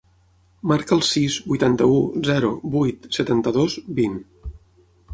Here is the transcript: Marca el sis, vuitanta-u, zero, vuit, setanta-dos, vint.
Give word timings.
Marca 0.71 0.95
el 0.99 1.03
sis, 1.07 1.35
vuitanta-u, 1.51 2.01
zero, 2.31 2.51
vuit, 2.79 3.09
setanta-dos, 3.19 3.81
vint. 4.01 4.21